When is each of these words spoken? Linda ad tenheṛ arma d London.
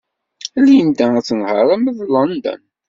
Linda 0.65 1.05
ad 1.17 1.23
tenheṛ 1.25 1.57
arma 1.73 1.91
d 1.97 1.99
London. 2.13 2.61